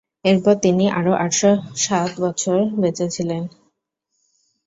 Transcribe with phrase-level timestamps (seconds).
[0.25, 1.41] এরপর তিনি আরো আটশ
[1.83, 3.43] সাত বছর বেঁচেছিলেন।